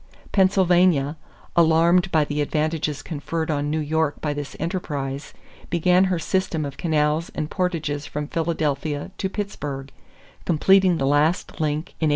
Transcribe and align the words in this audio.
Pennsylvania, 0.31 1.15
alarmed 1.55 2.11
by 2.11 2.25
the 2.25 2.41
advantages 2.41 3.03
conferred 3.03 3.51
on 3.51 3.69
New 3.69 3.77
York 3.79 4.19
by 4.19 4.33
this 4.33 4.55
enterprise, 4.59 5.31
began 5.69 6.05
her 6.05 6.17
system 6.17 6.65
of 6.65 6.75
canals 6.75 7.29
and 7.35 7.51
portages 7.51 8.07
from 8.07 8.25
Philadelphia 8.25 9.11
to 9.19 9.29
Pittsburgh, 9.29 9.91
completing 10.43 10.97
the 10.97 11.05
last 11.05 11.61
link 11.61 11.89
in 11.99 12.09
1834. 12.09 12.09